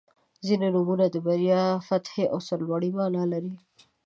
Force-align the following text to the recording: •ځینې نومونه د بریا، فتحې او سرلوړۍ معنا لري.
•ځینې 0.45 0.67
نومونه 0.75 1.05
د 1.09 1.15
بریا، 1.25 1.61
فتحې 1.87 2.25
او 2.33 2.39
سرلوړۍ 2.47 2.89
معنا 2.97 3.23
لري. 3.33 3.53